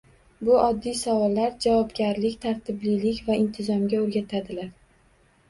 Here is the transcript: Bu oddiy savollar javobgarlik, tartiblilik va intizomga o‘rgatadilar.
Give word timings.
Bu 0.47 0.53
oddiy 0.59 0.95
savollar 1.01 1.51
javobgarlik, 1.65 2.39
tartiblilik 2.47 3.21
va 3.29 3.37
intizomga 3.43 4.01
o‘rgatadilar. 4.09 4.75